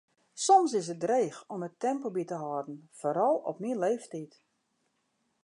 Soms 0.45 0.71
is 0.79 0.87
it 0.93 1.01
dreech 1.05 1.37
om 1.53 1.61
it 1.67 1.79
tempo 1.85 2.07
by 2.15 2.23
te 2.27 2.37
hâlden, 2.43 2.79
foaral 2.99 3.35
op 3.49 3.57
myn 3.61 3.79
leeftiid. 3.85 4.31